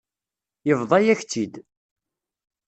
[0.67, 1.53] Yebḍa-yak-tt-id.